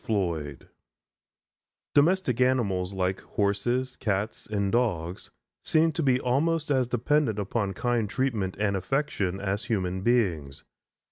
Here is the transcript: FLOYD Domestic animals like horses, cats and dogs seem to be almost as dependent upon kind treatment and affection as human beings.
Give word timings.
FLOYD 0.03 0.67
Domestic 1.93 2.41
animals 2.41 2.91
like 2.91 3.21
horses, 3.21 3.95
cats 3.97 4.47
and 4.47 4.71
dogs 4.71 5.29
seem 5.63 5.91
to 5.91 6.01
be 6.01 6.19
almost 6.19 6.71
as 6.71 6.87
dependent 6.87 7.37
upon 7.37 7.73
kind 7.73 8.09
treatment 8.09 8.57
and 8.59 8.75
affection 8.75 9.39
as 9.39 9.65
human 9.65 10.01
beings. 10.01 10.63